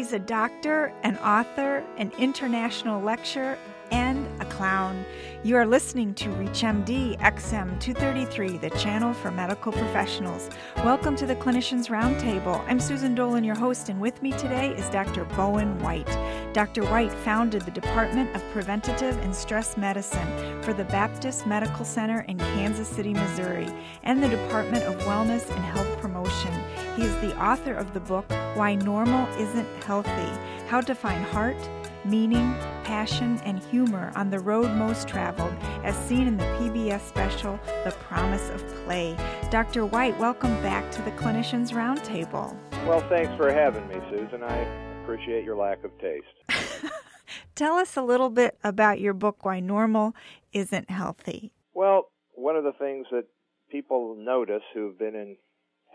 [0.00, 3.58] He's a doctor, an author, an international lecturer,
[3.90, 4.26] and
[4.60, 5.06] clown.
[5.42, 10.50] You are listening to ReachMD XM 233, the channel for medical professionals.
[10.84, 12.62] Welcome to the Clinicians Roundtable.
[12.68, 15.24] I'm Susan Dolan, your host, and with me today is Dr.
[15.24, 16.14] Bowen White.
[16.52, 16.84] Dr.
[16.84, 22.36] White founded the Department of Preventative and Stress Medicine for the Baptist Medical Center in
[22.36, 23.72] Kansas City, Missouri,
[24.02, 26.52] and the Department of Wellness and Health Promotion.
[26.96, 30.30] He is the author of the book Why Normal Isn't Healthy
[30.68, 31.56] How to Find Heart
[32.04, 32.54] meaning,
[32.90, 35.54] passion, and humor on the road most traveled,
[35.84, 39.16] as seen in the PBS special, The Promise of Play.
[39.48, 39.86] Dr.
[39.86, 42.58] White, welcome back to the Clinicians Roundtable.
[42.88, 44.42] Well, thanks for having me, Susan.
[44.42, 44.56] I
[45.02, 46.92] appreciate your lack of taste.
[47.54, 50.12] Tell us a little bit about your book, Why Normal
[50.52, 51.52] Isn't Healthy.
[51.74, 53.26] Well, one of the things that
[53.70, 55.36] people notice who've been in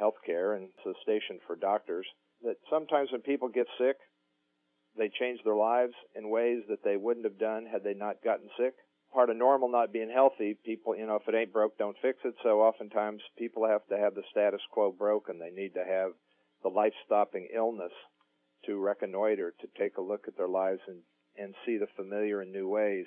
[0.02, 2.06] healthcare and it's a station for doctors
[2.44, 3.98] that sometimes when people get sick,
[4.98, 8.50] they change their lives in ways that they wouldn't have done had they not gotten
[8.58, 8.74] sick.
[9.14, 12.20] Part of normal not being healthy, people, you know, if it ain't broke, don't fix
[12.26, 12.36] it.
[12.44, 15.40] So oftentimes people have to have the status quo broken.
[15.40, 16.12] They need to have
[16.64, 17.94] the life stopping illness
[18.66, 21.00] to reconnoiter, to take a look at their lives and,
[21.38, 23.06] and see the familiar in new ways,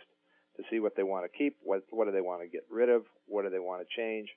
[0.57, 2.89] to see what they want to keep, what, what do they want to get rid
[2.89, 4.29] of, what do they want to change,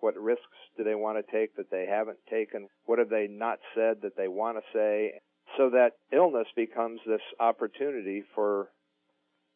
[0.00, 0.42] what risks
[0.76, 4.16] do they want to take that they haven't taken, what have they not said that
[4.16, 5.12] they want to say,
[5.56, 8.68] so that illness becomes this opportunity for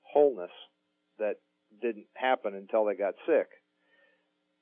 [0.03, 0.51] wholeness
[1.19, 1.37] that
[1.83, 3.49] didn't happen until they got sick.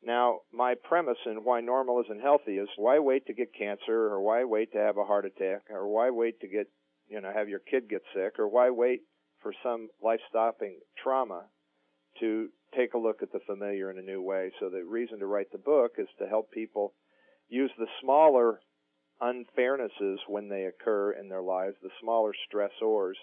[0.03, 4.21] Now, my premise in why normal isn't healthy is why wait to get cancer or
[4.21, 6.67] why wait to have a heart attack or why wait to get,
[7.09, 9.01] you know, have your kid get sick or why wait
[9.41, 11.45] for some life-stopping trauma
[12.21, 14.51] to take a look at the familiar in a new way.
[14.61, 16.95] So the reason to write the book is to help people
[17.49, 18.61] use the smaller
[19.23, 23.15] unfairnesses when they occur in their lives, the smaller stressors,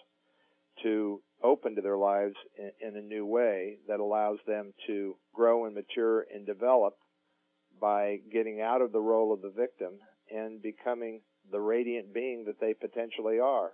[0.81, 5.66] to open to their lives in, in, a new way that allows them to grow
[5.66, 6.95] and mature and develop
[7.80, 9.99] by getting out of the role of the victim
[10.31, 11.21] and becoming
[11.52, 13.71] the radiant being that they potentially are.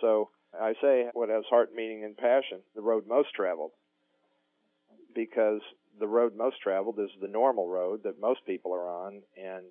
[0.00, 3.72] So I say what has heart, meaning, and passion, the road most traveled,
[5.14, 5.60] because
[6.00, 9.64] the road most traveled is the normal road that most people are on, and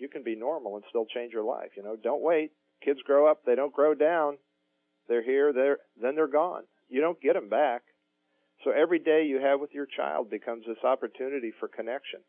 [0.00, 1.70] you can be normal and still change your life.
[1.76, 2.52] You know, don't wait.
[2.84, 4.38] Kids grow up, they don't grow down.
[5.08, 6.62] They're here, they're then they're gone.
[6.88, 7.82] You don't get them back.
[8.64, 12.20] So every day you have with your child becomes this opportunity for connection.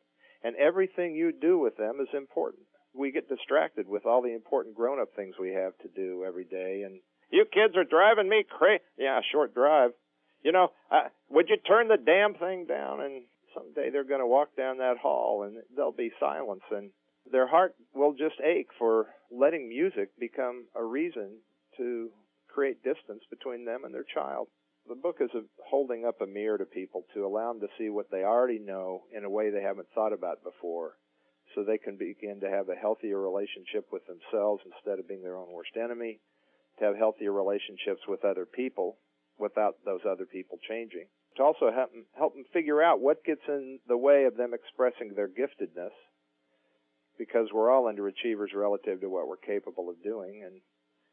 [0.44, 2.64] And everything you do with them is important.
[2.94, 6.84] We get distracted with all the important grown-up things we have to do every day
[6.86, 7.00] and
[7.32, 8.84] you kids are driving me crazy.
[8.98, 9.92] Yeah, short drive.
[10.44, 13.24] You know, uh, would you turn the damn thing down and
[13.56, 16.90] someday they're going to walk down that hall and there'll be silence and
[17.32, 21.38] their heart will just ache for letting music become a reason
[21.78, 22.10] to
[22.48, 24.48] create distance between them and their child.
[24.88, 25.30] The book is
[25.70, 29.04] holding up a mirror to people to allow them to see what they already know
[29.16, 30.98] in a way they haven't thought about before
[31.54, 35.38] so they can begin to have a healthier relationship with themselves instead of being their
[35.38, 36.20] own worst enemy,
[36.80, 38.98] to have healthier relationships with other people
[39.38, 43.42] without those other people changing, to also help them, help them figure out what gets
[43.48, 45.92] in the way of them expressing their giftedness
[47.22, 50.60] because we're all underachievers relative to what we're capable of doing, and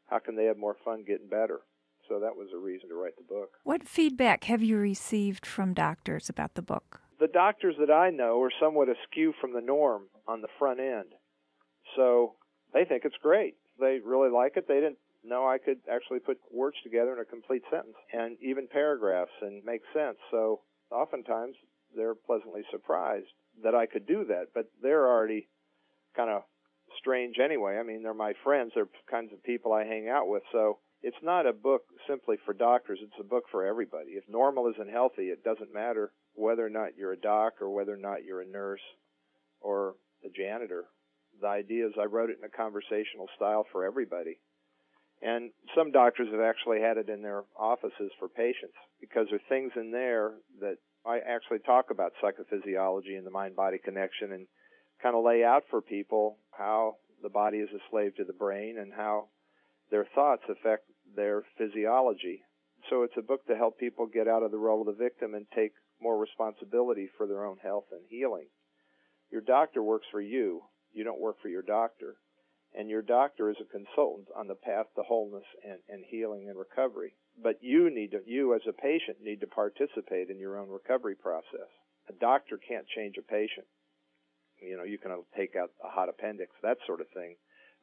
[0.09, 1.59] how can they have more fun getting better?
[2.07, 3.51] So that was a reason to write the book.
[3.63, 7.01] What feedback have you received from doctors about the book?
[7.19, 11.13] The doctors that I know are somewhat askew from the norm on the front end.
[11.95, 12.33] So
[12.73, 13.53] they think it's great.
[13.79, 14.67] They really like it.
[14.67, 18.67] They didn't know I could actually put words together in a complete sentence and even
[18.67, 20.17] paragraphs and make sense.
[20.31, 21.55] So oftentimes
[21.95, 23.29] they're pleasantly surprised
[23.63, 25.49] that I could do that, but they're already
[26.15, 26.43] kind of
[26.99, 27.77] strange anyway.
[27.77, 28.71] I mean, they're my friends.
[28.75, 30.43] They're kinds of people I hang out with.
[30.51, 32.99] So it's not a book simply for doctors.
[33.01, 34.11] It's a book for everybody.
[34.11, 37.93] If normal isn't healthy, it doesn't matter whether or not you're a doc or whether
[37.93, 38.81] or not you're a nurse
[39.61, 40.85] or a janitor.
[41.41, 44.39] The idea is I wrote it in a conversational style for everybody.
[45.21, 49.49] And some doctors have actually had it in their offices for patients because there are
[49.49, 50.31] things in there
[50.61, 54.47] that I actually talk about psychophysiology and the mind body connection and
[55.01, 58.77] kind of lay out for people how the body is a slave to the brain
[58.79, 59.27] and how
[59.91, 60.83] their thoughts affect
[61.15, 62.41] their physiology.
[62.89, 65.33] So it's a book to help people get out of the role of the victim
[65.33, 68.47] and take more responsibility for their own health and healing.
[69.31, 70.61] Your doctor works for you.
[70.93, 72.15] You don't work for your doctor.
[72.73, 76.57] And your doctor is a consultant on the path to wholeness and, and healing and
[76.57, 77.15] recovery.
[77.41, 81.15] But you need to, you as a patient need to participate in your own recovery
[81.15, 81.69] process.
[82.09, 83.65] A doctor can't change a patient
[84.61, 87.35] you know, you can take out a hot appendix, that sort of thing.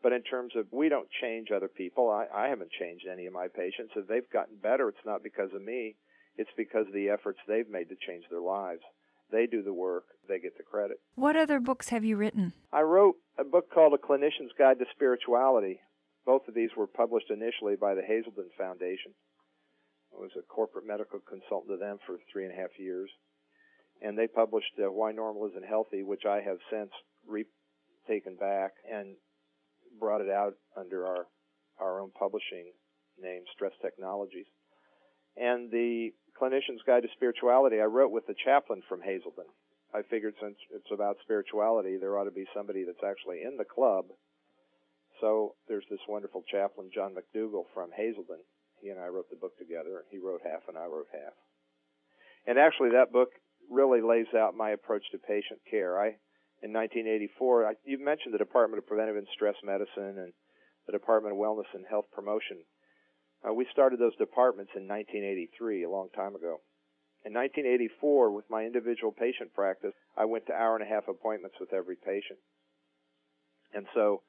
[0.03, 3.33] But in terms of we don't change other people, I, I haven't changed any of
[3.33, 3.93] my patients.
[3.97, 5.97] If they've gotten better, it's not because of me.
[6.37, 8.83] It's because of the efforts they've made to change their lives.
[9.33, 10.99] They do the work, they get the credit.
[11.15, 12.53] What other books have you written?
[12.73, 15.81] I wrote a book called A Clinician's Guide to Spirituality.
[16.25, 19.15] Both of these were published initially by the Hazelden Foundation.
[20.15, 23.11] I was a corporate medical consultant to them for three and a half years.
[24.03, 26.91] And they published uh, Why Normal Isn't Healthy, which I have since
[27.27, 27.45] re-
[28.07, 29.17] taken back and
[29.99, 31.27] brought it out under our,
[31.81, 32.73] our own publishing
[33.21, 34.47] name, Stress Technologies.
[35.37, 36.11] And the
[36.41, 39.47] Clinician's Guide to Spirituality, I wrote with the chaplain from Hazelden.
[39.95, 43.65] I figured since it's about spirituality, there ought to be somebody that's actually in the
[43.65, 44.07] club.
[45.21, 48.41] So there's this wonderful chaplain, John McDougall from Hazelden.
[48.83, 50.05] He and I wrote the book together.
[50.11, 51.33] He wrote half and I wrote half.
[52.47, 53.31] And actually, that book
[53.71, 55.99] really lays out my approach to patient care.
[55.99, 56.17] I,
[56.63, 60.33] in 1984, I, you mentioned the Department of Preventive and Stress Medicine and
[60.87, 62.59] the Department of Wellness and Health Promotion
[63.47, 66.61] uh, we started those departments in 1983, a long time ago.
[67.25, 71.57] In 1984, with my individual patient practice, I went to hour and a half appointments
[71.61, 72.39] with every patient.
[73.75, 74.23] And so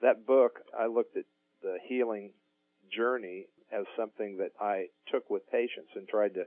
[0.00, 1.24] that book, I looked at
[1.62, 2.32] the healing
[2.94, 6.44] journey as something that I took with patients and tried to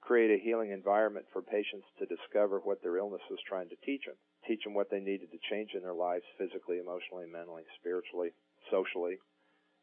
[0.00, 4.04] create a healing environment for patients to discover what their illness was trying to teach
[4.06, 4.16] them,
[4.46, 8.30] teach them what they needed to change in their lives physically, emotionally, mentally, spiritually,
[8.70, 9.16] socially,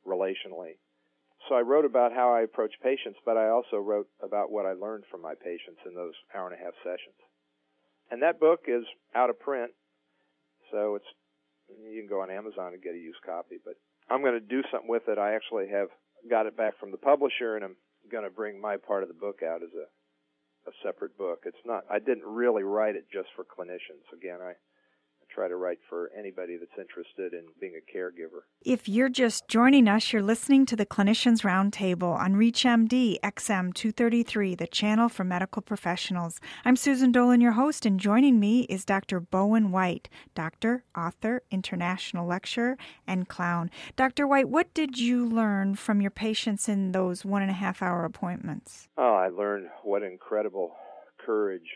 [0.08, 0.76] relationally,
[1.48, 4.74] so I wrote about how I approach patients, but I also wrote about what I
[4.74, 7.16] learned from my patients in those hour and a half sessions.
[8.12, 8.84] And that book is
[9.16, 9.72] out of print,
[10.72, 11.08] so it's
[11.70, 13.58] you can go on Amazon and get a used copy.
[13.64, 13.76] But
[14.10, 15.18] I'm going to do something with it.
[15.18, 15.90] I actually have
[16.30, 17.76] got it back from the publisher, and I'm
[18.12, 19.88] going to bring my part of the book out as a
[20.68, 21.44] a separate book.
[21.46, 21.86] It's not.
[21.90, 24.04] I didn't really write it just for clinicians.
[24.14, 24.54] Again, I
[25.38, 28.42] try to write for anybody that's interested in being a caregiver.
[28.66, 34.56] If you're just joining us, you're listening to the Clinicians Roundtable on ReachMD XM 233,
[34.56, 36.40] the channel for medical professionals.
[36.66, 39.20] I'm Susan Dolan, your host, and joining me is Dr.
[39.20, 42.76] Bowen White, doctor, author, international lecturer,
[43.06, 43.70] and clown.
[43.96, 44.26] Dr.
[44.26, 48.06] White, what did you learn from your patients in those one and a half hour
[48.06, 48.88] appointments?
[48.98, 50.72] Oh, I learned what incredible
[51.24, 51.76] courage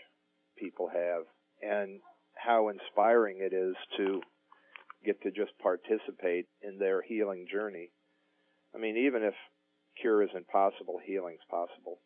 [0.58, 1.26] people have
[1.62, 2.00] and
[2.44, 4.22] how inspiring it is to
[5.06, 7.90] get to just participate in their healing journey.
[8.76, 9.34] I mean, even if
[10.00, 12.00] cure isn't possible, healing's possible.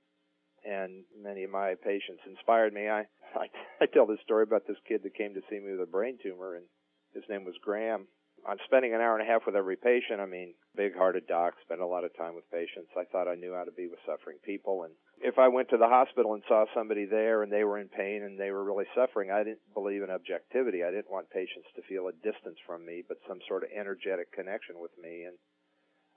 [0.65, 2.89] And many of my patients inspired me.
[2.89, 3.05] I,
[3.35, 3.47] I
[3.81, 6.17] I tell this story about this kid that came to see me with a brain
[6.23, 6.65] tumor, and
[7.13, 8.07] his name was Graham.
[8.47, 10.21] I'm spending an hour and a half with every patient.
[10.21, 12.93] I mean, big-hearted doc, spend a lot of time with patients.
[12.95, 15.77] I thought I knew how to be with suffering people, and if I went to
[15.77, 18.85] the hospital and saw somebody there and they were in pain and they were really
[18.95, 20.83] suffering, I didn't believe in objectivity.
[20.83, 24.31] I didn't want patients to feel a distance from me, but some sort of energetic
[24.31, 25.23] connection with me.
[25.23, 25.37] And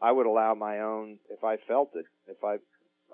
[0.02, 2.58] I would allow my own, if I felt it, if I,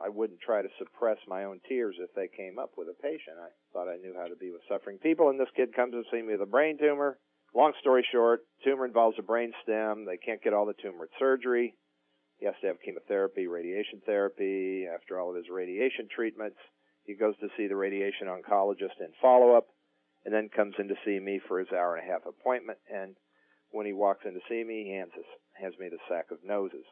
[0.03, 3.37] I wouldn't try to suppress my own tears if they came up with a patient.
[3.41, 5.31] I thought I knew how to be with suffering people.
[5.31, 7.19] And this kid comes to see me with a brain tumor.
[7.55, 10.07] Long story short, tumor involves a brain stem.
[10.07, 11.75] They can't get all the tumor at surgery
[12.44, 14.85] he has to have chemotherapy, radiation therapy.
[14.85, 16.61] After all of his radiation treatments,
[17.08, 19.64] he goes to see the radiation oncologist in follow up,
[20.26, 22.76] and then comes in to see me for his hour and a half appointment.
[22.93, 23.17] And
[23.73, 25.25] when he walks in to see me, he hands, us,
[25.56, 26.85] hands me the sack of noses.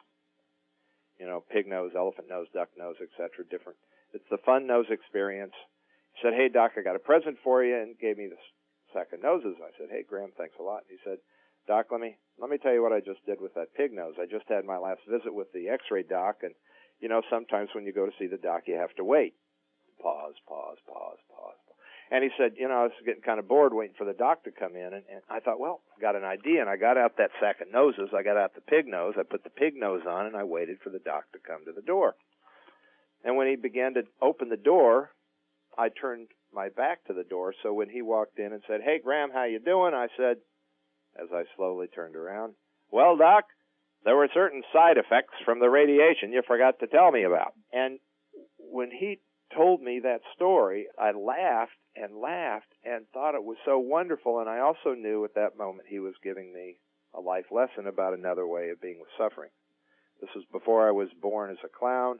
[1.20, 3.44] You know, pig nose, elephant nose, duck nose, etc.
[3.44, 3.76] Different.
[4.14, 5.52] It's the fun nose experience.
[6.14, 8.46] He said, "Hey doc, I got a present for you," and gave me this
[8.94, 9.60] sack of noses.
[9.60, 11.18] I said, "Hey Graham, thanks a lot." And he said,
[11.66, 14.14] Doc, let me let me tell you what I just did with that pig nose.
[14.20, 16.54] I just had my last visit with the X-ray doc, and
[17.00, 19.34] you know sometimes when you go to see the doc, you have to wait.
[20.00, 21.54] Pause, pause, pause, pause.
[22.10, 24.44] And he said, you know, I was getting kind of bored waiting for the doc
[24.44, 26.98] to come in, and, and I thought, well, I got an idea, and I got
[26.98, 28.10] out that sack of noses.
[28.14, 29.14] I got out the pig nose.
[29.18, 31.72] I put the pig nose on, and I waited for the doc to come to
[31.72, 32.14] the door.
[33.24, 35.10] And when he began to open the door,
[35.78, 37.54] I turned my back to the door.
[37.62, 40.36] So when he walked in and said, "Hey, Graham, how you doing?" I said,
[41.20, 42.54] as I slowly turned around.
[42.90, 43.44] Well, Doc,
[44.04, 47.52] there were certain side effects from the radiation you forgot to tell me about.
[47.72, 47.98] And
[48.58, 49.20] when he
[49.54, 54.40] told me that story, I laughed and laughed and thought it was so wonderful.
[54.40, 56.76] And I also knew at that moment he was giving me
[57.14, 59.50] a life lesson about another way of being with suffering.
[60.20, 62.18] This was before I was born as a clown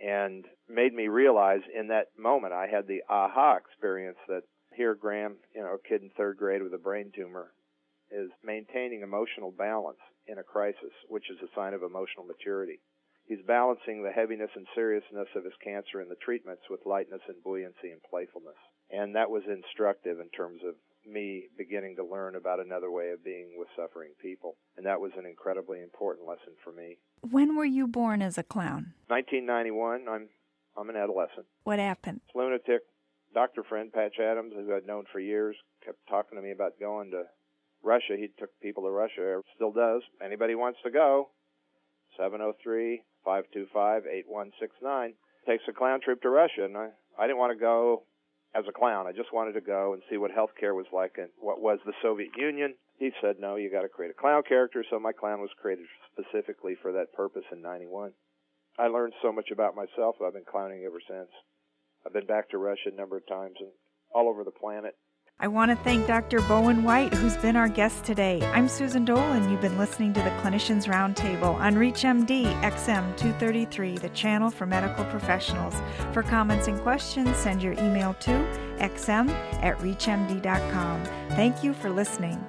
[0.00, 4.42] and made me realize in that moment I had the aha experience that
[4.74, 7.52] here Graham, you know, a kid in third grade with a brain tumor,
[8.10, 12.80] is maintaining emotional balance in a crisis, which is a sign of emotional maturity.
[13.26, 17.42] He's balancing the heaviness and seriousness of his cancer and the treatments with lightness and
[17.42, 18.58] buoyancy and playfulness.
[18.90, 23.24] And that was instructive in terms of me beginning to learn about another way of
[23.24, 24.56] being with suffering people.
[24.76, 26.98] And that was an incredibly important lesson for me.
[27.20, 28.94] When were you born as a clown?
[29.08, 30.06] 1991.
[30.08, 30.28] I'm
[30.78, 31.46] I'm an adolescent.
[31.64, 32.20] What happened?
[32.34, 32.82] Lunatic
[33.34, 37.10] doctor friend Patch Adams, who I'd known for years, kept talking to me about going
[37.12, 37.24] to
[37.82, 38.16] Russia.
[38.16, 40.02] He took people to Russia, still does.
[40.22, 41.30] Anybody wants to go?
[42.16, 45.14] 703 525 8169
[45.46, 48.04] takes a clown troupe to Russia, and I I didn't want to go
[48.54, 49.06] as a clown.
[49.06, 51.92] I just wanted to go and see what healthcare was like and what was the
[52.02, 52.74] Soviet Union.
[52.98, 55.86] He said, "No, you got to create a clown character." So my clown was created
[56.12, 58.12] specifically for that purpose in '91.
[58.78, 60.16] I learned so much about myself.
[60.20, 61.30] I've been clowning ever since.
[62.04, 63.70] I've been back to Russia a number of times and
[64.14, 64.96] all over the planet.
[65.38, 66.40] I want to thank Dr.
[66.42, 68.40] Bowen White, who's been our guest today.
[68.54, 69.50] I'm Susan Dolan.
[69.50, 75.04] You've been listening to the Clinicians Roundtable on ReachMD XM 233, the channel for medical
[75.04, 75.74] professionals.
[76.14, 78.30] For comments and questions, send your email to
[78.78, 79.28] xm
[79.62, 81.04] at reachmd.com.
[81.30, 82.42] Thank you for listening.